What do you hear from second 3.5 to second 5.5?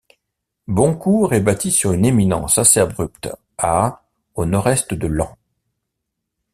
à au nord-est de Laon.